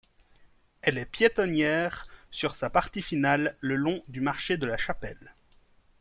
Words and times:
Elle 0.81 0.97
est 0.97 1.05
piétonnière 1.05 2.07
sur 2.31 2.53
sa 2.55 2.71
partie 2.71 3.03
finale, 3.03 3.55
le 3.61 3.75
long 3.75 4.01
du 4.07 4.19
marché 4.19 4.57
de 4.57 4.65
la 4.65 4.75
Chapelle. 4.75 5.35